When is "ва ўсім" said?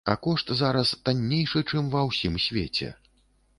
1.97-2.41